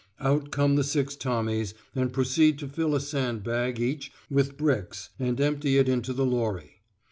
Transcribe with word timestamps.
Out 0.19 0.49
come 0.49 0.77
the 0.77 0.83
six 0.83 1.15
Tommies 1.15 1.75
and 1.93 2.11
proceed 2.11 2.57
to 2.57 2.67
fill 2.67 2.95
a 2.95 2.99
sand 2.99 3.43
bag 3.43 3.79
each 3.79 4.11
with 4.31 4.57
bricks 4.57 5.11
and 5.19 5.39
empty 5.39 5.77
it 5.77 5.87
into 5.87 6.11
the 6.11 6.25
lorry. 6.25 6.81